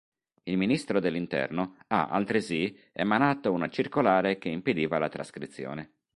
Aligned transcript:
Il 0.45 0.57
Ministro 0.57 0.99
dell'Interno 0.99 1.75
ha 1.89 2.07
altresì 2.07 2.75
emanato 2.91 3.51
una 3.53 3.69
circolare 3.69 4.39
che 4.39 4.49
impediva 4.49 4.97
la 4.97 5.09
trascrizione. 5.09 5.93